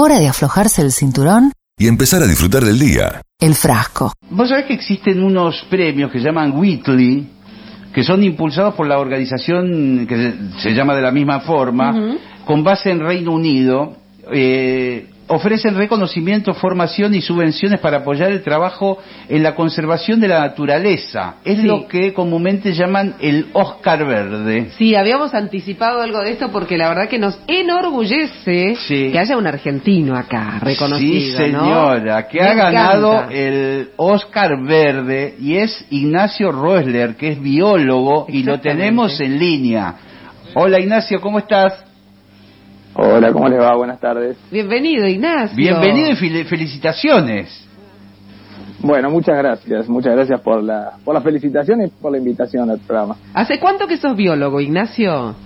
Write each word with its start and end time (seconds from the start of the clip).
Hora 0.00 0.20
de 0.20 0.28
aflojarse 0.28 0.80
el 0.80 0.92
cinturón. 0.92 1.50
y 1.76 1.88
empezar 1.88 2.22
a 2.22 2.26
disfrutar 2.28 2.62
del 2.62 2.78
día. 2.78 3.20
El 3.40 3.56
frasco. 3.56 4.12
Vos 4.30 4.48
sabés 4.48 4.66
que 4.66 4.74
existen 4.74 5.20
unos 5.20 5.66
premios 5.68 6.12
que 6.12 6.20
se 6.20 6.24
llaman 6.24 6.56
Whitley, 6.56 7.26
que 7.92 8.04
son 8.04 8.22
impulsados 8.22 8.74
por 8.74 8.86
la 8.86 9.00
organización 9.00 10.06
que 10.06 10.34
se, 10.62 10.70
llama 10.70 10.94
de 10.94 11.02
la 11.02 11.10
misma 11.10 11.40
forma, 11.40 12.16
con 12.44 12.62
base 12.62 12.92
en 12.92 13.00
Reino 13.00 13.32
Unido. 13.32 13.96
eh, 14.32 15.08
ofrecen 15.28 15.76
reconocimiento, 15.76 16.54
formación 16.54 17.14
y 17.14 17.20
subvenciones 17.20 17.80
para 17.80 17.98
apoyar 17.98 18.30
el 18.30 18.42
trabajo 18.42 18.98
en 19.28 19.42
la 19.42 19.54
conservación 19.54 20.20
de 20.20 20.28
la 20.28 20.40
naturaleza. 20.40 21.36
Es 21.44 21.58
Sí. 21.60 21.66
lo 21.66 21.86
que 21.86 22.12
comúnmente 22.14 22.72
llaman 22.72 23.14
el 23.20 23.46
Oscar 23.52 24.06
Verde. 24.06 24.70
Sí, 24.78 24.94
habíamos 24.94 25.34
anticipado 25.34 26.00
algo 26.00 26.20
de 26.20 26.32
esto 26.32 26.50
porque 26.50 26.76
la 26.78 26.88
verdad 26.88 27.08
que 27.08 27.18
nos 27.18 27.38
enorgullece 27.46 28.76
Sí. 28.86 29.10
que 29.12 29.18
haya 29.18 29.36
un 29.36 29.46
argentino 29.46 30.16
acá 30.16 30.58
reconocido, 30.62 31.44
Sí, 31.44 31.52
¿no? 31.52 31.60
señora, 31.64 32.26
que 32.28 32.40
Me 32.40 32.48
ha 32.48 32.54
ganado 32.54 33.12
encanta. 33.14 33.34
el 33.34 33.90
Oscar 33.96 34.50
Verde 34.66 35.34
y 35.40 35.56
es 35.56 35.84
Ignacio 35.90 36.52
Roesler, 36.52 37.16
que 37.16 37.28
es 37.32 37.40
biólogo 37.42 38.26
y 38.28 38.42
lo 38.42 38.60
tenemos 38.60 39.20
en 39.20 39.38
línea. 39.38 39.94
Hola 40.54 40.80
Ignacio, 40.80 41.20
¿cómo 41.20 41.38
estás? 41.38 41.84
Hola, 43.00 43.32
¿cómo 43.32 43.48
les 43.48 43.60
va? 43.60 43.76
Buenas 43.76 44.00
tardes. 44.00 44.36
Bienvenido, 44.50 45.06
Ignacio. 45.06 45.56
Bienvenido 45.56 46.10
y 46.10 46.14
fel- 46.16 46.44
felicitaciones. 46.46 47.64
Bueno, 48.80 49.08
muchas 49.08 49.38
gracias. 49.38 49.88
Muchas 49.88 50.16
gracias 50.16 50.40
por 50.40 50.60
la, 50.64 50.94
por 51.04 51.14
la 51.14 51.20
felicitación 51.20 51.82
y 51.82 51.86
por 51.88 52.10
la 52.10 52.18
invitación 52.18 52.68
al 52.68 52.80
programa. 52.80 53.16
¿Hace 53.34 53.60
cuánto 53.60 53.86
que 53.86 53.98
sos 53.98 54.16
biólogo, 54.16 54.60
Ignacio? 54.60 55.36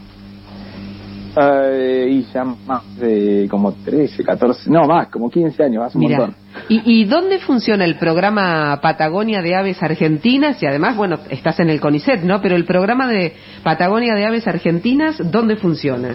Eh, 1.36 2.08
y 2.10 2.22
ya 2.32 2.44
más 2.44 2.96
de 2.98 3.46
como 3.50 3.72
13, 3.72 4.24
14, 4.24 4.70
no 4.70 4.86
más, 4.86 5.08
como 5.08 5.30
15 5.30 5.62
años, 5.62 5.84
hace 5.84 5.98
un 5.98 6.04
montón. 6.04 6.34
¿Y, 6.70 7.00
¿Y 7.02 7.04
dónde 7.04 7.38
funciona 7.38 7.84
el 7.84 7.96
programa 7.96 8.78
Patagonia 8.82 9.42
de 9.42 9.54
Aves 9.56 9.82
Argentinas? 9.82 10.62
Y 10.62 10.66
además, 10.66 10.96
bueno, 10.96 11.18
estás 11.28 11.60
en 11.60 11.68
el 11.68 11.80
CONICET, 11.80 12.22
¿no? 12.22 12.40
Pero 12.40 12.56
el 12.56 12.64
programa 12.64 13.08
de 13.08 13.34
Patagonia 13.62 14.14
de 14.14 14.24
Aves 14.26 14.46
Argentinas, 14.46 15.16
¿dónde 15.30 15.56
funciona? 15.56 16.14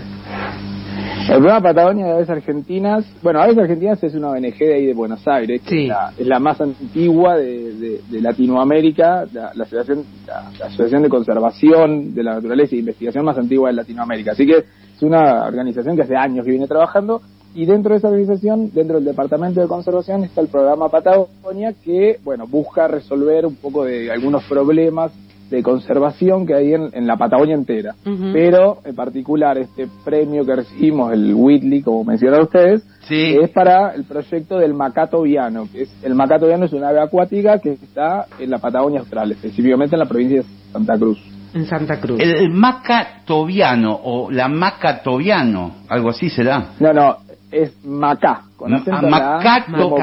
El 1.30 1.40
programa 1.42 1.62
Patagonia 1.62 2.06
de 2.06 2.12
Aves 2.14 2.30
Argentinas, 2.30 3.06
bueno, 3.22 3.42
Aves 3.42 3.58
Argentinas 3.58 4.02
es 4.02 4.16
una 4.16 4.30
ONG 4.30 4.58
de 4.60 4.74
ahí 4.76 4.86
de 4.86 4.94
Buenos 4.94 5.28
Aires, 5.28 5.62
que 5.62 5.70
Sí. 5.70 5.82
es, 5.84 5.88
la, 5.90 6.14
es 6.18 6.26
la 6.28 6.40
más 6.40 6.62
antigua 6.62 7.36
de, 7.38 7.74
de- 7.74 8.02
de 8.10 8.22
Latinoamérica, 8.22 9.26
la, 9.34 9.52
la 9.54 9.64
asociación, 9.66 10.04
la- 10.26 10.50
la 10.58 10.66
asociación 10.68 11.04
de 11.04 11.10
conservación 11.10 12.16
de 12.16 12.24
la 12.24 12.36
naturaleza 12.36 12.76
e 12.76 12.80
investigación 12.80 13.26
más 13.26 13.38
antigua 13.38 13.70
de 13.70 13.76
Latinoamérica. 13.76 14.32
Así 14.32 14.46
que 14.48 14.58
es 14.96 15.02
una 15.02 15.46
organización 15.46 15.96
que 15.98 16.04
hace 16.04 16.16
años 16.16 16.46
que 16.46 16.52
viene 16.52 16.68
trabajando 16.68 17.22
y 17.54 17.66
dentro 17.66 17.92
de 17.92 17.98
esa 17.98 18.08
organización, 18.08 18.72
dentro 18.74 18.96
del 18.96 19.06
Departamento 19.06 19.60
de 19.60 19.68
Conservación, 19.68 20.24
está 20.24 20.40
el 20.42 20.48
programa 20.48 20.88
Patagonia 20.90 21.74
que, 21.84 22.20
bueno, 22.24 22.46
busca 22.48 22.88
resolver 22.88 23.46
un 23.46 23.56
poco 23.56 23.84
de 23.84 24.12
algunos 24.12 24.44
problemas 24.46 25.12
de 25.50 25.64
conservación 25.64 26.46
que 26.46 26.54
hay 26.56 26.74
en, 26.74 26.90
en 26.94 27.08
la 27.08 27.16
Patagonia 27.18 27.56
entera. 27.56 27.96
Pero, 28.34 28.80
en 28.84 28.96
particular, 28.96 29.58
este 29.58 29.88
premio 30.04 30.46
que 30.46 30.56
recibimos, 30.56 31.14
el 31.14 31.34
Whitley, 31.34 31.82
como 31.82 32.04
mencionaron 32.04 32.46
ustedes, 32.46 32.84
Sí. 33.08 33.38
es 33.42 33.50
para 33.52 33.92
el 33.96 34.04
proyecto 34.04 34.58
del 34.58 34.74
macato 34.74 35.22
viano, 35.22 35.68
que 35.72 35.84
es 35.84 36.04
el 36.04 36.14
macato 36.14 36.46
viano 36.48 36.66
es 36.66 36.74
una 36.74 36.90
ave 36.90 37.00
acuática 37.02 37.60
que 37.60 37.72
está 37.74 38.26
en 38.38 38.50
la 38.50 38.58
Patagonia 38.58 39.00
Austral, 39.00 39.32
específicamente 39.32 39.96
en 39.96 40.00
la 40.00 40.06
provincia 40.08 40.40
de 40.42 40.46
Santa 40.74 40.98
Cruz. 40.98 41.18
En 41.54 41.66
Santa 41.66 42.02
Cruz. 42.02 42.20
El, 42.20 42.36
el 42.36 42.50
macatoviano 42.52 43.98
o 44.04 44.30
la 44.30 44.48
macatoviano, 44.50 45.72
algo 45.88 46.10
así 46.10 46.30
será. 46.30 46.72
No, 46.82 46.92
no, 46.92 47.16
es 47.52 47.74
macá, 47.86 48.42
con 48.58 48.72
Ma- 48.72 48.78
acento 48.78 49.96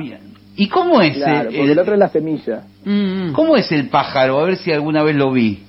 en 0.00 0.27
¿Y 0.58 0.68
cómo 0.68 1.00
es 1.00 1.16
Claro, 1.16 1.48
el, 1.50 1.56
porque 1.56 1.72
el 1.72 1.78
otro 1.78 1.92
es 1.94 1.98
la 2.00 2.08
semilla. 2.08 2.62
Mm, 2.84 3.28
mm. 3.28 3.32
cómo 3.32 3.56
es 3.56 3.70
el 3.72 3.88
pájaro? 3.88 4.38
A 4.40 4.44
ver 4.44 4.56
si 4.56 4.72
alguna 4.72 5.02
vez 5.02 5.16
lo 5.16 5.32
vi. 5.32 5.62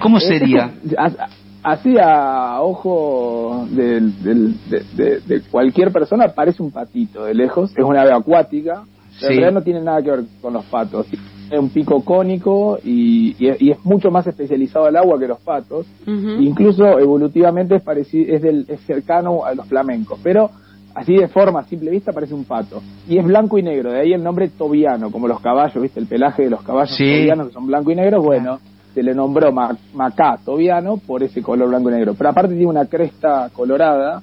¿Cómo 0.00 0.18
Es- 0.18 0.24
sería? 0.26 0.72
es- 0.84 0.98
a- 0.98 1.28
Así 1.64 1.94
a 1.96 2.60
ojo 2.60 3.68
del- 3.70 4.20
del- 4.20 4.54
de, 4.68 4.82
de- 4.96 5.20
de 5.20 5.42
cualquier 5.42 5.92
persona 5.92 6.26
parece 6.26 6.60
un 6.60 6.72
patito 6.72 7.24
de 7.24 7.34
lejos, 7.34 7.70
es 7.76 7.84
una 7.84 8.02
ave 8.02 8.12
acuática, 8.12 8.82
pero 8.82 9.12
Sí. 9.12 9.24
en 9.26 9.28
realidad 9.28 9.52
no 9.52 9.62
tiene 9.62 9.80
nada 9.80 10.02
que 10.02 10.10
ver 10.10 10.20
con 10.40 10.54
los 10.54 10.64
patos. 10.64 11.06
Tiene 11.06 11.60
un 11.60 11.70
pico 11.70 12.04
cónico 12.04 12.80
y, 12.82 13.36
y 13.38 13.48
es- 13.48 13.62
y 13.62 13.70
es 13.70 13.84
mucho 13.84 14.10
más 14.10 14.26
especializado 14.26 14.86
al 14.86 14.96
agua 14.96 15.20
que 15.20 15.28
los 15.28 15.38
patos. 15.38 15.86
Incluso 16.04 16.98
evolutivamente 16.98 17.76
es, 17.76 17.82
parecido, 17.82 18.34
es, 18.34 18.42
del, 18.42 18.64
es 18.68 18.80
cercano 18.80 19.44
a 19.44 19.54
los 19.54 19.68
flamencos, 19.68 20.18
pero 20.20 20.50
así 20.94 21.14
de 21.14 21.28
forma, 21.28 21.60
a 21.60 21.64
simple 21.64 21.90
vista, 21.90 22.12
parece 22.12 22.34
un 22.34 22.44
pato. 22.44 22.82
Y 23.08 23.18
es 23.18 23.24
blanco 23.24 23.58
y 23.58 23.62
negro, 23.62 23.92
de 23.92 24.00
ahí 24.00 24.12
el 24.12 24.22
nombre 24.22 24.48
tobiano, 24.48 25.10
como 25.10 25.26
los 25.28 25.40
caballos, 25.40 25.82
¿viste? 25.82 26.00
El 26.00 26.06
pelaje 26.06 26.42
de 26.44 26.50
los 26.50 26.62
caballos 26.62 26.96
Sí. 26.96 27.04
tobianos 27.04 27.48
que 27.48 27.52
son 27.54 27.66
blanco 27.66 27.90
y 27.90 27.94
negro, 27.96 28.22
bueno, 28.22 28.58
se 28.94 29.02
le 29.02 29.14
nombró 29.14 29.52
ma- 29.52 29.76
macá 29.94 30.38
tobiano 30.44 30.98
por 30.98 31.22
ese 31.22 31.40
color 31.42 31.68
blanco 31.68 31.90
y 31.90 31.94
negro. 31.94 32.14
Pero 32.16 32.30
aparte 32.30 32.50
tiene 32.54 32.66
una 32.70 32.84
cresta 32.86 33.48
colorada 33.52 34.20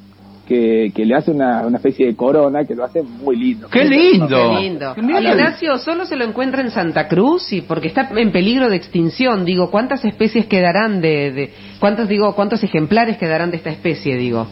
que, 0.47 0.91
que 0.95 1.05
le 1.05 1.15
hace 1.15 1.29
una, 1.31 1.65
una 1.67 1.77
especie 1.77 2.07
de 2.07 2.15
corona 2.15 2.63
que 2.65 2.73
lo 2.75 2.83
hace 2.83 3.03
muy 3.03 3.35
lindo. 3.35 3.67
¡Qué 3.69 3.83
lindo! 3.85 4.27
Qué 4.27 4.61
lindo. 4.63 4.95
Mira 4.97 5.21
Ignacio, 5.21 5.77
¿solo 5.77 6.05
se 6.05 6.15
lo 6.15 6.23
encuentra 6.25 6.61
en 6.61 6.71
Santa 6.71 7.07
Cruz? 7.07 7.51
Y 7.53 7.61
porque 7.61 7.87
está 7.87 8.09
en 8.15 8.31
peligro 8.31 8.67
de 8.69 8.75
extinción. 8.75 9.45
Digo, 9.45 9.69
¿cuántas 9.69 10.03
especies 10.05 10.47
quedarán 10.47 11.01
de, 11.01 11.31
de 11.31 11.53
cuántos 11.79 12.07
digo, 12.09 12.33
cuántos 12.35 12.63
ejemplares 12.63 13.17
quedarán 13.17 13.51
de 13.51 13.57
esta 13.57 13.69
especie? 13.69 14.17
Digo. 14.17 14.47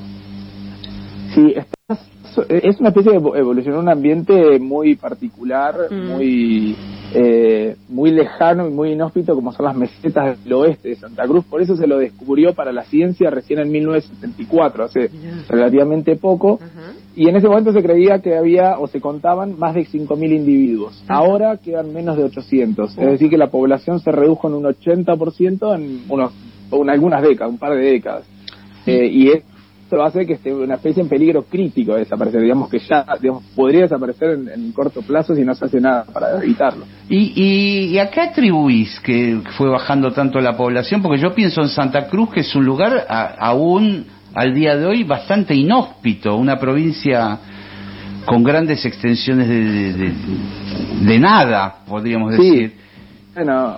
Sí, 1.34 1.54
está- 1.56 1.77
es 2.50 2.80
una 2.82 2.90
especie 2.90 3.14
de 3.14 3.18
evo- 3.20 3.38
evolución 3.38 3.76
en 3.76 3.80
un 3.82 3.90
ambiente 3.90 4.60
muy 4.60 4.96
particular, 4.96 5.74
Mm. 5.90 6.08
muy 6.10 6.76
eh, 7.14 7.78
muy 7.88 8.12
lejano 8.12 8.68
y 8.68 8.72
muy 8.74 8.92
inhóspito 8.92 9.34
como 9.34 9.54
son 9.54 9.66
las 9.68 9.78
mesetas 9.78 10.44
del 10.44 10.52
oeste 10.54 10.90
de 10.90 10.96
Santa 10.98 11.24
Cruz. 11.26 11.46
Por 11.46 11.62
eso 11.62 11.78
se 11.78 11.88
lo 11.88 11.98
descubrió 12.00 12.54
para 12.54 12.74
la 12.74 12.84
ciencia 12.84 13.30
recién 13.30 13.60
en 13.60 13.72
1974, 13.72 14.84
hace 14.84 15.10
relativamente 15.48 16.18
poco. 16.18 16.60
Y 17.16 17.30
en 17.30 17.38
ese 17.38 17.48
momento 17.48 17.72
se 17.72 17.82
creía 17.82 18.20
que 18.20 18.36
había 18.36 18.78
o 18.78 18.88
se 18.88 19.00
contaban 19.00 19.58
más 19.58 19.74
de 19.74 19.86
5.000 19.86 20.34
individuos. 20.34 21.02
Ahora 21.08 21.56
quedan 21.56 21.94
menos 21.94 22.18
de 22.18 22.24
800. 22.26 22.98
Es 22.98 23.06
decir, 23.12 23.30
que 23.30 23.38
la 23.38 23.48
población 23.50 24.02
se 24.02 24.12
redujo 24.12 24.50
en 24.50 24.56
un 24.56 24.66
80% 24.66 25.74
en 25.76 26.02
unos, 26.10 26.34
en 26.70 26.90
algunas 26.90 27.22
décadas, 27.24 27.54
un 27.54 27.58
par 27.58 27.74
de 27.74 27.82
décadas. 27.84 28.26
Eh, 28.86 29.08
y 29.10 29.32
esto 29.88 30.04
hace 30.04 30.26
que 30.26 30.34
esté 30.34 30.54
una 30.54 30.76
especie 30.76 31.02
en 31.02 31.08
peligro 31.08 31.44
crítico 31.44 31.94
de 31.94 32.00
desaparecer. 32.00 32.42
Digamos 32.42 32.70
que 32.70 32.78
ya 32.80 33.06
digamos, 33.22 33.44
podría 33.56 33.84
desaparecer 33.84 34.32
en, 34.32 34.50
en 34.50 34.72
corto 34.74 35.02
plazo 35.02 35.34
si 35.34 35.46
no 35.46 35.56
se 35.56 35.64
hace 35.64 35.80
nada 35.80 36.04
para 36.12 36.38
evitarlo. 36.44 36.86
¿Y, 37.08 37.32
y, 37.36 37.86
y 37.94 38.00
a 38.00 38.10
qué 38.10 38.20
atribuís 38.20 39.00
que 39.00 39.40
fue 39.58 39.70
bajando 39.70 40.12
tanto 40.12 40.42
la 40.42 40.58
población? 40.58 41.02
Porque 41.02 41.22
yo 41.22 41.34
pienso 41.34 41.62
en 41.62 41.70
Santa 41.70 42.08
Cruz, 42.08 42.32
que 42.34 42.42
es 42.42 42.54
un 42.54 42.66
lugar 42.66 43.06
a- 43.08 43.36
aún 43.40 44.06
al 44.34 44.54
día 44.54 44.76
de 44.76 44.86
hoy 44.86 45.04
bastante 45.04 45.56
inhóspito, 45.56 46.36
una 46.36 46.60
provincia 46.60 47.40
con 48.26 48.44
grandes 48.44 48.84
extensiones 48.86 49.48
de, 49.48 49.64
de, 49.64 49.94
de- 49.94 50.14
de 51.06 51.20
nada, 51.20 51.76
podríamos 51.88 52.36
Sí. 52.36 52.42
decir. 52.52 52.74
Bueno, 53.34 53.78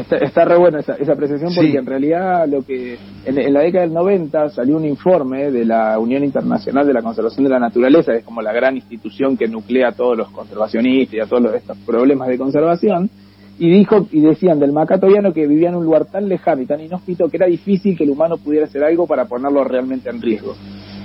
está, 0.00 0.16
está 0.16 0.44
re 0.44 0.56
buena 0.56 0.80
esa, 0.80 0.94
esa 0.94 1.12
apreciación 1.12 1.52
porque 1.54 1.70
Sí. 1.72 1.76
en 1.76 1.86
realidad 1.86 2.46
lo 2.48 2.62
que 2.64 2.96
en, 3.24 3.38
en 3.38 3.52
la 3.52 3.60
década 3.60 3.84
del 3.84 3.94
90 3.94 4.48
salió 4.50 4.76
un 4.76 4.84
informe 4.84 5.50
de 5.50 5.64
la 5.64 5.98
Unión 5.98 6.24
Internacional 6.24 6.86
de 6.86 6.92
la 6.92 7.02
Conservación 7.02 7.44
de 7.44 7.50
la 7.50 7.58
Naturaleza, 7.58 8.12
que 8.12 8.18
es 8.18 8.24
como 8.24 8.42
la 8.42 8.52
gran 8.52 8.76
institución 8.76 9.36
que 9.36 9.48
nuclea 9.48 9.88
a 9.88 9.92
todos 9.92 10.16
los 10.16 10.30
conservacionistas 10.30 11.14
y 11.14 11.20
a 11.20 11.26
todos 11.26 11.42
los- 11.42 11.54
estos 11.54 11.76
problemas 11.78 12.28
de 12.28 12.38
conservación, 12.38 13.10
y 13.58 13.70
dijo 13.70 14.06
y 14.12 14.20
decían 14.20 14.58
del 14.60 14.72
macatoviano 14.72 15.32
que 15.32 15.46
vivía 15.46 15.70
en 15.70 15.76
un 15.76 15.84
lugar 15.84 16.04
tan 16.04 16.28
lejano 16.28 16.60
y 16.62 16.66
tan 16.66 16.80
inhóspito 16.80 17.28
que 17.30 17.38
era 17.38 17.46
difícil 17.46 17.96
que 17.96 18.04
el 18.04 18.10
humano 18.10 18.36
pudiera 18.36 18.66
hacer 18.66 18.84
algo 18.84 19.06
para 19.06 19.24
ponerlo 19.24 19.64
realmente 19.64 20.10
en 20.10 20.20
riesgo. 20.20 20.54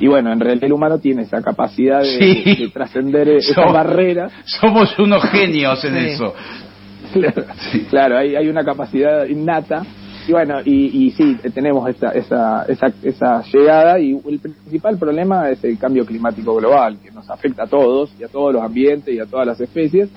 Y 0.01 0.07
bueno, 0.07 0.33
en 0.33 0.39
realidad 0.39 0.65
el 0.65 0.73
humano 0.73 0.97
tiene 0.99 1.21
esa 1.21 1.41
capacidad 1.41 2.01
de, 2.01 2.05
Sí. 2.17 2.43
de- 2.43 2.55
de 2.65 2.69
trascender 2.71 3.29
esa 3.29 3.53
Somos- 3.53 3.73
barrera 3.73 4.29
Somos 4.45 4.99
unos 4.99 5.23
genios 5.29 5.81
en 5.85 5.93
Sí. 5.93 6.05
eso. 6.07 6.33
Claro, 7.13 7.43
claro 7.89 8.17
hay, 8.17 8.35
hay 8.35 8.47
una 8.47 8.63
capacidad 8.63 9.25
innata. 9.25 9.83
Y 10.27 10.33
bueno, 10.33 10.59
y, 10.63 11.05
y 11.07 11.11
sí, 11.11 11.35
tenemos 11.53 11.89
esa, 11.89 12.11
esa, 12.11 12.63
esa, 12.67 12.87
esa 13.01 13.43
llegada 13.51 13.99
y 13.99 14.11
el 14.29 14.39
principal 14.39 14.97
problema 14.97 15.49
es 15.49 15.63
el 15.63 15.79
cambio 15.79 16.05
climático 16.05 16.55
global, 16.55 16.97
que 17.03 17.09
nos 17.11 17.27
afecta 17.29 17.63
a 17.63 17.67
todos 17.67 18.11
y 18.19 18.23
a 18.23 18.27
todos 18.27 18.53
los 18.53 18.61
ambientes 18.61 19.13
y 19.13 19.19
a 19.19 19.25
todas 19.25 19.47
las 19.47 19.59
especies. 19.59 20.09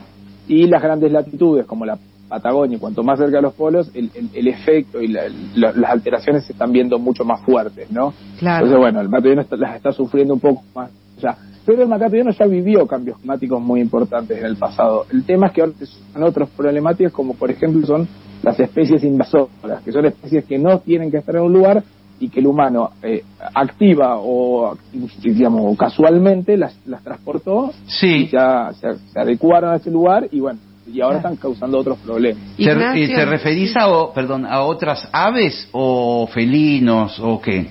Y 0.47 0.67
las 0.67 0.83
grandes 0.83 1.11
latitudes, 1.11 1.65
como 1.65 1.87
la 1.87 1.97
Patagonia, 2.29 2.79
cuanto 2.79 3.03
más 3.03 3.19
cerca 3.19 3.37
de 3.37 3.43
los 3.43 3.55
polos, 3.55 3.91
el, 3.95 4.11
el, 4.15 4.29
el 4.35 4.49
efecto 4.49 5.01
y 5.01 5.09
la- 5.09 5.25
el- 5.25 5.35
las 5.55 5.91
alteraciones 5.91 6.45
se 6.45 6.53
están 6.53 6.71
viendo 6.71 6.99
mucho 6.99 7.25
más 7.25 7.41
fuertes, 7.43 7.91
¿no? 7.91 8.13
Claro. 8.39 8.67
Entonces, 8.67 8.79
bueno, 8.79 9.01
el 9.01 9.39
está- 9.39 9.57
las 9.57 9.77
está 9.77 9.93
sufriendo 9.93 10.35
un 10.35 10.41
poco 10.41 10.63
más 10.75 10.91
ya. 11.23 11.37
Pero 11.67 11.83
el 11.83 11.89
ya 12.37 12.47
vivió 12.47 12.87
cambios 12.87 13.19
climáticos 13.19 13.61
muy 13.61 13.81
importantes 13.81 14.39
en 14.39 14.45
el 14.47 14.57
pasado. 14.57 15.07
El 15.13 15.25
tema 15.25 15.47
es 15.49 15.53
que 15.53 15.61
ahora 15.63 15.73
son 16.13 16.23
otros 16.23 16.49
problemáticas, 16.51 17.13
como 17.13 17.35
por 17.35 17.51
ejemplo 17.51 17.87
son 17.87 18.07
las 18.43 18.59
especies 18.61 19.03
invasoras, 19.05 19.83
que 19.85 19.91
son 19.93 20.05
especies 20.07 20.45
que 20.45 20.59
no 20.59 20.79
tienen 20.81 21.11
que 21.11 21.17
estar 21.19 21.35
en 21.37 21.43
un 21.43 21.53
lugar, 21.53 21.83
y 22.21 22.29
que 22.29 22.39
el 22.41 22.47
humano 22.47 22.91
eh, 23.03 23.25
activa 23.55 24.19
o 24.19 24.77
digamos 25.23 25.77
casualmente 25.77 26.57
las, 26.57 26.77
las 26.87 27.03
transportó 27.03 27.73
Sí. 27.87 28.07
y 28.07 28.29
ya 28.29 28.71
se, 28.81 28.95
se 29.13 29.19
adecuaron 29.21 29.73
a 29.73 29.77
ese 29.77 29.91
lugar 29.91 30.29
y 30.31 30.39
bueno 30.41 30.61
y 30.87 31.01
ahora 31.01 31.17
están 31.17 31.35
causando 31.37 31.79
otros 31.79 31.99
problemas 31.99 32.41
¿Te, 32.57 32.63
Ignacio- 32.63 33.05
eh, 33.05 33.09
¿Te 33.15 33.25
referís 33.25 33.77
a, 33.77 33.89
o- 33.89 34.13
perdón, 34.13 34.47
a 34.47 34.63
otras 34.63 35.09
aves 35.13 35.69
o 35.73 36.27
felinos 36.33 37.19
o 37.21 37.41
qué? 37.41 37.67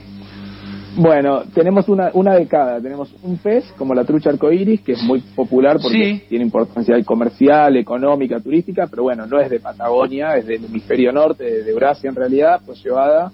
Bueno, 0.96 1.44
tenemos 1.54 1.90
una, 1.90 2.12
una 2.14 2.36
de 2.36 2.46
cada. 2.48 2.80
Tenemos 2.80 3.14
un 3.24 3.38
pez, 3.38 3.66
como 3.78 3.94
la 3.94 4.04
trucha 4.04 4.30
arcoíris, 4.30 4.82
que 4.82 4.94
es 4.94 5.04
muy 5.04 5.22
popular 5.36 5.78
porque 5.82 6.16
Sí. 6.20 6.24
tiene 6.30 6.46
importancia 6.46 6.96
comercial, 7.04 7.76
económica, 7.78 8.40
turística, 8.40 8.88
pero 8.88 9.04
bueno, 9.04 9.26
no 9.26 9.40
es 9.40 9.50
de 9.50 9.60
Patagonia, 9.60 10.38
es 10.38 10.46
del 10.46 10.66
hemisferio 10.66 11.12
norte, 11.12 11.44
de, 11.64 11.72
Eurasia 11.72 12.10
en 12.10 12.16
realidad, 12.16 12.62
pues 12.66 12.84
llevada. 12.84 13.32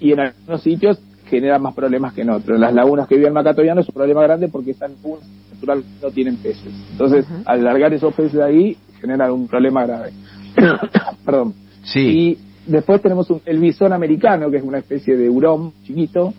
Y 0.00 0.12
en 0.12 0.20
algunos 0.20 0.62
sitios 0.62 1.00
genera 1.26 1.58
más 1.58 1.74
problemas 1.74 2.12
que 2.12 2.22
en 2.22 2.30
otros. 2.30 2.58
Las 2.58 2.74
lagunas 2.74 3.08
que 3.08 3.16
vive 3.16 3.28
el 3.28 3.34
macatoviano 3.34 3.80
es 3.80 3.88
un 3.88 3.94
problema 3.94 4.22
grande 4.22 4.48
porque 4.48 4.72
esas 4.72 4.90
lagunas 4.90 5.26
naturales 5.52 5.84
no 6.02 6.10
tienen 6.10 6.36
peces. 6.36 6.72
Entonces, 6.92 7.26
al 7.46 7.64
largar 7.64 7.92
esos 7.94 8.14
peces 8.14 8.34
de 8.34 8.44
ahí, 8.44 8.76
genera 9.00 9.32
un 9.32 9.48
problema 9.48 9.84
grave. 9.86 10.12
Perdón. 11.24 11.54
Sí. 11.84 12.00
Y 12.00 12.38
después 12.66 13.00
tenemos 13.02 13.28
un- 13.30 13.40
el 13.46 13.58
bisón 13.58 13.92
americano, 13.92 14.50
que 14.50 14.58
es 14.58 14.62
una 14.62 14.78
especie 14.78 15.16
de 15.16 15.28
hurón 15.28 15.72
chiquito, 15.84 16.32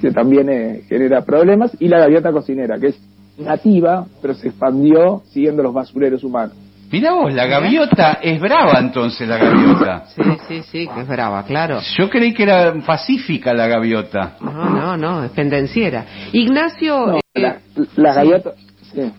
que 0.00 0.10
también 0.10 0.48
eh, 0.50 0.82
genera 0.88 1.24
problemas, 1.24 1.76
y 1.80 1.88
la 1.88 1.98
gaviota 2.00 2.32
cocinera, 2.32 2.78
que 2.78 2.88
es 2.88 3.00
nativa, 3.38 4.06
pero 4.22 4.34
se 4.34 4.48
expandió 4.48 5.22
siguiendo 5.30 5.62
los 5.62 5.74
basureros 5.74 6.22
humanos. 6.24 6.56
Mirá 6.92 7.12
vos, 7.12 7.32
la 7.34 7.46
gaviota 7.46 8.18
es 8.22 8.40
brava 8.40 8.78
entonces 8.78 9.26
la 9.28 9.36
gaviota. 9.38 10.04
Sí, 10.14 10.22
sí, 10.46 10.62
sí, 10.70 10.86
que 10.94 11.00
es 11.00 11.08
brava, 11.08 11.42
claro. 11.44 11.80
Yo 11.98 12.08
creí 12.08 12.32
que 12.32 12.44
era 12.44 12.72
pacífica 12.86 13.52
la 13.52 13.66
gaviota. 13.66 14.36
No, 14.40 14.70
no, 14.70 14.96
no, 14.96 15.24
es 15.24 15.30
pendenciera. 15.32 16.04
Ignacio, 16.32 17.06
No, 17.06 17.16
eh, 17.16 17.40
la, 17.40 17.56
la 17.96 18.12
sí. 18.12 18.16
gaviota... 18.18 18.52
Sí. 18.92 19.12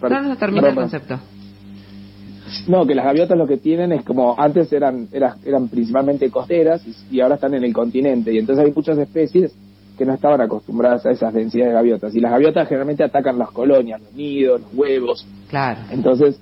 no, 0.00 0.22
no, 0.22 0.36
termina 0.36 0.68
el 0.68 0.74
concepto. 0.74 1.18
No, 2.68 2.86
que 2.86 2.94
las 2.94 3.04
gaviotas 3.04 3.36
lo 3.36 3.46
que 3.46 3.56
tienen 3.56 3.92
es 3.92 4.04
como 4.04 4.34
antes 4.38 4.72
eran 4.72 5.08
eran, 5.12 5.34
eran 5.44 5.68
principalmente 5.68 6.30
costeras 6.30 6.82
y, 6.86 7.16
y 7.16 7.20
ahora 7.20 7.36
están 7.36 7.54
en 7.54 7.64
el 7.64 7.72
continente. 7.72 8.32
Y 8.32 8.38
entonces 8.38 8.64
hay 8.64 8.72
muchas 8.72 8.98
especies 8.98 9.54
que 9.96 10.04
no 10.06 10.14
estaban 10.14 10.40
acostumbradas 10.40 11.04
a 11.04 11.10
esas 11.10 11.32
densidades 11.34 11.72
de 11.72 11.74
gaviotas. 11.74 12.14
Y 12.14 12.20
las 12.20 12.32
gaviotas 12.32 12.66
generalmente 12.68 13.04
atacan 13.04 13.38
las 13.38 13.50
colonias, 13.50 14.00
los 14.00 14.12
nidos, 14.14 14.60
los 14.62 14.74
huevos, 14.74 15.26
Claro. 15.48 15.80
entonces 15.90 16.40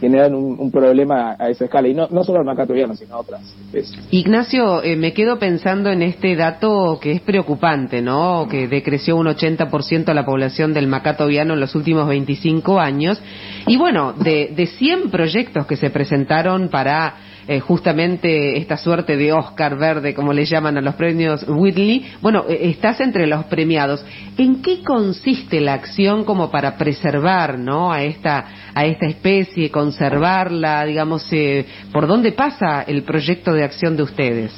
generan 0.00 0.34
un, 0.34 0.58
un 0.58 0.70
problema 0.70 1.36
a 1.38 1.48
esa 1.48 1.64
escala 1.64 1.88
y 1.88 1.94
no, 1.94 2.08
solo 2.24 2.40
el 2.40 2.46
macatoviano 2.46 2.94
sino 2.94 3.18
otras. 3.18 3.40
Ignacio, 4.10 4.82
eh, 4.82 4.96
me 4.96 5.12
quedo 5.12 5.38
pensando 5.38 5.90
en 5.90 6.02
este 6.02 6.36
dato 6.36 6.98
que 7.00 7.12
es 7.12 7.20
preocupante, 7.20 8.00
¿no? 8.00 8.46
Que 8.48 8.68
decreció 8.68 9.16
un 9.16 9.26
80% 9.26 10.12
la 10.14 10.24
población 10.24 10.72
del 10.72 10.86
macatoviano 10.86 11.54
en 11.54 11.60
los 11.60 11.74
últimos 11.74 12.08
25 12.08 12.78
años. 12.78 13.20
Y 13.66 13.76
bueno, 13.76 14.12
de, 14.12 14.52
de 14.54 14.66
100 14.66 15.10
proyectos 15.10 15.66
que 15.66 15.76
se 15.76 15.90
presentaron 15.90 16.68
para 16.68 17.14
eh, 17.48 17.60
justamente 17.60 18.58
esta 18.58 18.76
suerte 18.76 19.16
de 19.16 19.32
Oscar 19.32 19.78
verde, 19.78 20.14
como 20.14 20.34
le 20.34 20.44
llaman 20.44 20.76
a 20.76 20.82
los 20.82 20.94
premios 20.96 21.46
Whitley, 21.48 22.04
bueno, 22.20 22.44
eh, 22.46 22.68
estás 22.68 23.00
entre 23.00 23.26
los 23.26 23.46
premiados. 23.46 24.04
¿En 24.36 24.60
qué 24.60 24.84
consiste 24.84 25.62
la 25.62 25.72
acción 25.72 26.24
como 26.24 26.50
para 26.50 26.76
preservar, 26.76 27.58
¿no? 27.58 27.90
A 27.90 28.02
esta, 28.02 28.44
a 28.74 28.84
esta 28.84 29.06
especie, 29.06 29.70
conservarla, 29.70 30.84
digamos, 30.84 31.26
eh, 31.32 31.64
¿por 31.90 32.06
dónde 32.06 32.32
pasa 32.32 32.82
el 32.82 33.02
proyecto 33.02 33.54
de 33.54 33.64
acción 33.64 33.96
de 33.96 34.02
ustedes? 34.02 34.52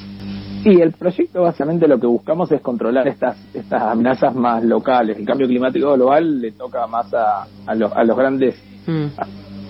Sí, 0.64 0.70
el 0.70 0.90
proyecto 0.90 1.43
básicamente 1.43 1.86
lo 1.86 2.00
que 2.00 2.08
buscamos 2.08 2.50
es 2.50 2.60
controlar 2.60 3.06
estas 3.06 3.36
estas 3.54 3.82
amenazas 3.82 4.34
más 4.34 4.64
locales. 4.64 5.16
El 5.16 5.25
cambio 5.25 5.46
climático 5.46 5.94
global 5.94 6.40
le 6.40 6.50
toca 6.50 6.88
más 6.88 7.14
a, 7.14 7.46
a, 7.66 7.75
los, 7.76 7.93
a 7.93 8.02
los 8.02 8.16
grandes 8.16 8.60
Mm, 8.86 9.06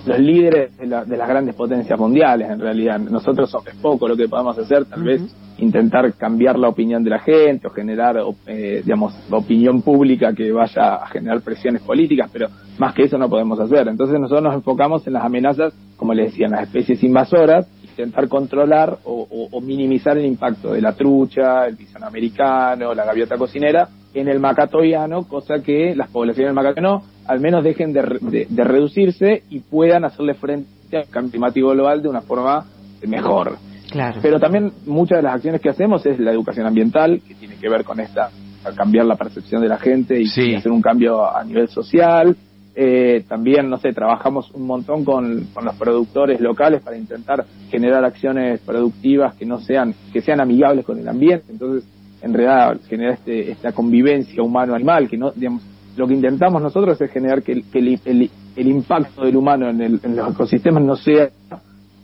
los 0.06 0.18
líderes 0.18 0.76
de, 0.78 0.86
la- 0.86 1.04
de 1.04 1.16
las 1.16 1.28
grandes 1.28 1.54
potencias 1.54 1.98
mundiales, 1.98 2.50
en 2.50 2.60
realidad. 2.60 2.98
Nosotros 2.98 3.50
somos 3.50 3.68
poco 3.82 4.08
lo 4.08 4.16
que 4.16 4.28
podemos 4.28 4.58
hacer, 4.58 4.84
tal 4.86 5.02
vez 5.02 5.20
intentar 5.58 6.12
cambiar 6.14 6.58
la 6.58 6.68
opinión 6.68 7.04
de 7.04 7.10
la 7.10 7.18
gente 7.18 7.66
o 7.66 7.70
generar, 7.70 8.16
eh, 8.46 8.80
digamos, 8.84 9.14
opinión 9.30 9.82
pública 9.82 10.32
que 10.32 10.50
vaya 10.52 10.94
a 10.94 11.06
generar 11.08 11.42
presiones 11.42 11.82
políticas, 11.82 12.30
pero 12.32 12.48
más 12.78 12.94
que 12.94 13.02
eso 13.04 13.18
no 13.18 13.28
podemos 13.28 13.60
hacer. 13.60 13.86
Entonces 13.88 14.18
nosotros 14.18 14.42
nos 14.42 14.54
enfocamos 14.54 15.06
en 15.06 15.12
las 15.12 15.24
amenazas, 15.24 15.74
como 15.96 16.14
les 16.14 16.30
decía, 16.30 16.46
en 16.46 16.52
las 16.52 16.62
especies 16.62 17.02
invasoras, 17.04 17.68
intentar 17.82 18.28
controlar 18.28 18.98
o, 19.04 19.26
o- 19.30 19.48
o 19.54 19.60
minimizar 19.60 20.16
el 20.16 20.24
impacto 20.24 20.72
de 20.72 20.80
la 20.80 20.92
trucha, 20.94 21.66
el 21.66 21.76
bisón 21.76 22.02
americano, 22.04 22.94
la 22.94 23.04
gaviota 23.04 23.36
cocinera 23.36 23.88
en 24.14 24.28
el 24.28 24.40
macatoiano, 24.40 25.24
cosa 25.28 25.62
que 25.62 25.94
las 25.94 26.08
poblaciones 26.08 26.48
del 26.48 26.54
macatoiano 26.54 27.02
al 27.30 27.40
menos 27.40 27.62
dejen 27.64 27.92
de, 27.92 28.02
de- 28.20 28.46
de 28.48 28.64
reducirse 28.64 29.42
y 29.50 29.60
puedan 29.60 30.04
hacerle 30.04 30.34
frente 30.34 30.96
al 30.96 31.08
cambio 31.08 31.30
climático 31.32 31.68
global 31.70 32.02
de 32.02 32.08
una 32.08 32.20
forma 32.22 32.64
mejor. 33.06 33.56
claro. 33.90 34.18
Pero 34.20 34.38
también 34.40 34.72
muchas 34.86 35.18
de 35.18 35.22
las 35.22 35.34
acciones 35.36 35.60
que 35.60 35.70
hacemos 35.70 36.04
es 36.06 36.18
la 36.18 36.32
educación 36.32 36.66
ambiental, 36.66 37.20
que 37.26 37.34
tiene 37.34 37.56
que 37.56 37.68
ver 37.68 37.84
con 37.84 38.00
esta, 38.00 38.30
cambiar 38.76 39.06
la 39.06 39.14
percepción 39.16 39.62
de 39.62 39.68
la 39.68 39.78
gente 39.78 40.20
y, 40.20 40.26
Sí. 40.26 40.50
y 40.50 40.54
hacer 40.56 40.70
un 40.72 40.82
cambio 40.82 41.24
a 41.34 41.42
nivel 41.44 41.68
social. 41.68 42.36
Eh, 42.74 43.24
también, 43.28 43.68
no 43.68 43.78
sé, 43.78 43.92
trabajamos 43.92 44.50
un 44.52 44.66
montón 44.66 45.04
con, 45.04 45.46
con 45.52 45.64
los 45.64 45.74
productores 45.76 46.40
locales 46.40 46.82
para 46.82 46.96
intentar 46.96 47.44
generar 47.70 48.04
acciones 48.04 48.60
productivas 48.60 49.34
que 49.34 49.44
no 49.44 49.58
sean, 49.60 49.94
que 50.12 50.20
sean 50.20 50.40
amigables 50.40 50.84
con 50.84 50.98
el 50.98 51.08
ambiente. 51.08 51.46
Entonces, 51.50 51.84
en 52.22 52.32
realidad, 52.32 52.78
generar 52.88 53.14
este, 53.14 53.50
esta 53.50 53.72
convivencia 53.72 54.42
humano-animal, 54.42 55.08
que 55.08 55.16
no, 55.16 55.30
digamos, 55.32 55.62
lo 56.00 56.08
que 56.08 56.14
intentamos 56.14 56.62
nosotros 56.62 56.98
es 57.00 57.10
generar 57.12 57.42
que 57.42 57.52
el, 57.52 58.30
impacto 58.56 59.22
del 59.24 59.36
humano 59.36 59.68
en, 59.68 59.80
el- 59.82 60.00
en 60.02 60.16
los 60.16 60.30
ecosistemas 60.32 60.82
no 60.82 60.96
sea 60.96 61.28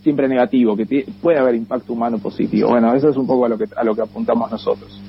siempre 0.03 0.29
negativo, 0.29 0.77
que 0.77 0.85
ti- 0.85 1.05
puede 1.23 1.39
haber 1.39 1.55
impacto 1.55 1.93
humano 1.95 2.19
positivo. 2.19 2.69
Bueno, 2.71 2.95
eso 2.95 3.09
es 3.09 3.17
un 3.17 3.27
poco 3.27 3.47
a 3.47 3.49
lo 3.49 3.57
que, 3.59 3.65
a 3.75 3.83
lo 3.83 3.95
que 3.95 4.03
apuntamos 4.03 4.51
nosotros. 4.51 5.01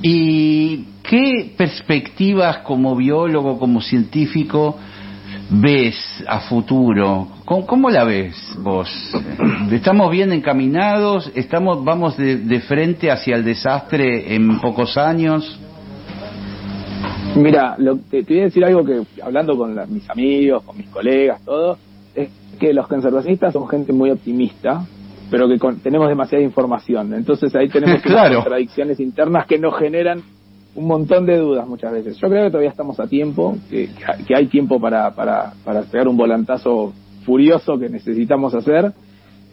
¿Y 0.00 0.84
qué 1.02 1.52
perspectivas 1.56 2.58
como 2.58 2.94
biólogo, 2.94 3.58
como 3.58 3.80
científico, 3.80 4.76
ves 5.50 5.96
a 6.28 6.40
futuro? 6.40 7.26
¿Cómo, 7.44 7.66
cómo 7.66 7.90
la 7.90 8.04
ves 8.04 8.36
vos? 8.62 8.88
¿Estamos 9.72 10.10
bien 10.12 10.32
encaminados? 10.32 11.30
¿Estamos, 11.34 11.84
¿Vamos 11.84 12.16
de, 12.16 12.36
de 12.36 12.60
frente 12.60 13.10
hacia 13.10 13.34
el 13.36 13.44
desastre 13.44 14.34
en 14.36 14.60
pocos 14.60 14.96
años? 14.96 15.58
Mira, 17.36 17.76
lo, 17.78 17.96
te, 17.96 18.22
te 18.22 18.32
voy 18.34 18.40
a 18.40 18.44
decir 18.46 18.64
algo 18.64 18.84
que 18.84 19.02
hablando 19.22 19.56
con 19.56 19.74
la- 19.74 19.86
mis 19.86 20.08
amigos, 20.10 20.62
con 20.64 20.76
mis 20.76 20.88
colegas, 20.88 21.42
todo, 21.44 21.76
es 22.14 22.30
que 22.58 22.72
los 22.72 22.86
conservacionistas 22.88 23.52
son 23.52 23.68
gente 23.68 23.92
muy 23.92 24.10
optimista, 24.10 24.84
pero 25.30 25.48
que 25.48 25.58
con- 25.58 25.80
tenemos 25.80 26.08
demasiada 26.08 26.42
información. 26.44 27.12
Entonces 27.14 27.54
ahí 27.54 27.68
tenemos 27.68 28.00
Claro. 28.02 28.36
contradicciones 28.40 28.98
internas 29.00 29.46
que 29.46 29.58
nos 29.58 29.76
generan 29.78 30.22
un 30.74 30.86
montón 30.86 31.24
de 31.26 31.38
dudas 31.38 31.66
muchas 31.66 31.92
veces. 31.92 32.16
Yo 32.18 32.28
creo 32.28 32.44
que 32.44 32.50
todavía 32.50 32.70
estamos 32.70 32.98
a 33.00 33.06
tiempo, 33.06 33.56
que, 33.70 33.88
que 34.26 34.34
hay 34.36 34.46
tiempo 34.46 34.78
para, 34.80 35.10
para, 35.14 35.52
para 35.64 35.82
pegar 35.82 36.06
un 36.08 36.16
volantazo 36.16 36.92
furioso 37.24 37.78
que 37.78 37.88
necesitamos 37.88 38.54
hacer. 38.54 38.92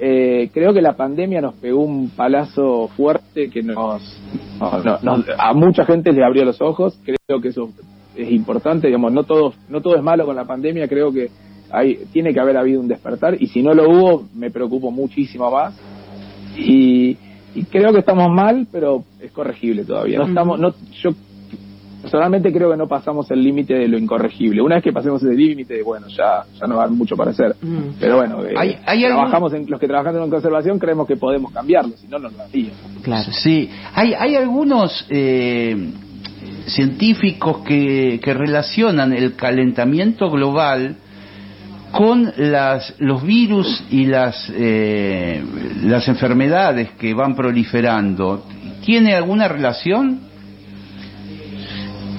Eh, 0.05 0.49
creo 0.53 0.73
que 0.73 0.81
la 0.81 0.97
pandemia 0.97 1.39
nos 1.39 1.53
pegó 1.53 1.81
un 1.81 2.09
palazo 2.09 2.89
fuerte 2.89 3.49
que 3.49 3.63
nos, 3.63 3.75
no, 4.59 4.83
no, 4.83 4.99
nos- 5.01 5.25
a 5.37 5.53
mucha 5.53 5.85
gente 5.85 6.11
le 6.11 6.25
abrió 6.25 6.43
los 6.43 6.59
ojos. 6.61 6.99
Creo 7.05 7.39
que 7.39 7.47
eso 7.47 7.69
es 8.13 8.29
importante, 8.29 8.87
digamos, 8.87 9.13
no 9.13 9.23
todo, 9.23 9.53
no 9.69 9.79
todo 9.79 9.95
es 9.95 10.03
malo 10.03 10.25
con 10.25 10.35
la 10.35 10.43
pandemia. 10.43 10.89
Creo 10.89 11.13
que 11.13 11.29
hay, 11.71 11.99
tiene 12.11 12.33
que 12.33 12.39
haber 12.41 12.57
habido 12.57 12.81
un 12.81 12.87
despertar 12.89 13.41
y 13.41 13.47
si 13.47 13.61
no 13.63 13.73
lo 13.73 13.89
hubo, 13.89 14.23
me 14.35 14.51
preocupo 14.51 14.91
muchísimo 14.91 15.49
más. 15.49 15.73
Y, 16.57 17.17
y 17.55 17.63
creo 17.71 17.93
que 17.93 17.99
estamos 17.99 18.27
mal, 18.29 18.67
pero 18.71 19.05
es 19.21 19.31
corregible 19.31 19.85
todavía. 19.85 20.19
No 20.19 20.27
estamos, 20.27 20.59
no, 20.59 20.73
yo 21.01 21.11
personalmente 22.03 22.51
creo 22.53 22.69
que 22.69 22.77
no 22.77 22.87
pasamos 22.87 23.31
el 23.31 23.41
límite 23.41 23.73
de 23.73 23.87
lo 23.87 23.97
incorregible. 23.97 24.61
Una 24.61 24.75
vez 24.75 24.83
que 24.83 24.91
pasemos 24.91 25.23
ese 25.23 25.33
límite, 25.33 25.81
bueno, 25.81 26.07
ya, 26.09 26.43
ya 26.59 26.67
no 26.67 26.75
va 26.75 26.87
mucho 26.89 27.15
para 27.15 27.31
hacer. 27.31 27.55
Mm. 27.61 27.95
Pero 27.99 28.17
bueno, 28.17 28.43
eh, 28.45 28.53
¿Hay- 28.57 28.77
hay 28.85 29.05
algún- 29.05 29.19
trabajamos 29.21 29.53
en, 29.53 29.65
los 29.69 29.79
que 29.79 29.87
trabajamos 29.87 30.21
en 30.23 30.29
conservación 30.29 30.77
creemos 30.79 31.07
que 31.07 31.15
podemos 31.15 31.51
cambiarlo, 31.51 31.95
si 31.97 32.07
no, 32.07 32.19
no 32.19 32.29
lo 32.29 32.43
haríamos. 32.43 32.77
Claro. 33.01 33.31
Sí, 33.31 33.69
hay, 33.95 34.13
hay 34.13 34.35
algunos 34.35 35.05
eh, 35.09 35.91
científicos 36.67 37.59
que, 37.59 38.19
que 38.23 38.33
relacionan 38.33 39.13
el 39.13 39.35
calentamiento 39.35 40.29
global 40.29 40.97
con 41.91 42.31
las, 42.37 42.95
los 42.99 43.23
virus 43.23 43.83
y 43.91 44.05
las, 44.07 44.51
eh, 44.55 45.43
las 45.83 46.07
enfermedades 46.07 46.91
que 46.99 47.13
van 47.13 47.35
proliferando. 47.35 48.45
¿Tiene 48.83 49.13
alguna 49.13 49.47
relación? 49.47 50.19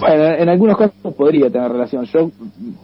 Bueno, 0.07 0.25
en 0.25 0.49
algunos 0.49 0.77
casos 0.77 1.15
podría 1.15 1.51
tener 1.51 1.71
relación. 1.73 2.05
Yo 2.05 2.31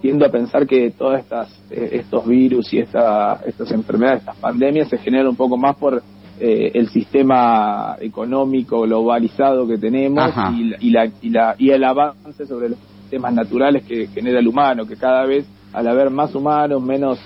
tiendo 0.00 0.24
a 0.24 0.30
pensar 0.30 0.66
que 0.66 0.90
todas 0.90 1.20
estas 1.20 1.48
eh, 1.70 1.90
estos 2.00 2.26
virus 2.26 2.72
y 2.72 2.78
esta, 2.78 3.40
estas 3.46 3.70
enfermedades, 3.72 4.20
estas 4.20 4.36
pandemias 4.36 4.88
se 4.88 4.96
generan 4.98 5.28
un 5.28 5.36
poco 5.36 5.56
más 5.56 5.76
por 5.76 6.02
eh, 6.40 6.70
el 6.74 6.88
sistema 6.88 7.96
económico 8.00 8.80
globalizado 8.82 9.66
que 9.66 9.76
tenemos 9.76 10.32
y, 10.54 10.64
la- 10.70 10.76
y, 10.80 10.90
la, 10.90 11.06
y, 11.20 11.30
la- 11.30 11.54
y 11.58 11.70
el 11.70 11.84
avance 11.84 12.46
sobre 12.46 12.70
los 12.70 12.78
sistemas 13.02 13.34
naturales 13.34 13.84
que 13.84 14.06
genera 14.06 14.38
el 14.38 14.48
humano, 14.48 14.86
que 14.86 14.96
cada 14.96 15.26
vez 15.26 15.46
al 15.72 15.86
haber 15.88 16.10
más 16.10 16.34
humanos, 16.34 16.82
menos 16.82 17.18